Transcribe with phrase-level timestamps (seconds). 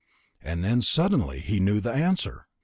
[0.41, 2.47] And then, suddenly, he knew the answer.